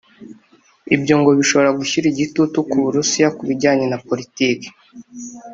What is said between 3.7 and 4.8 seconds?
na politiki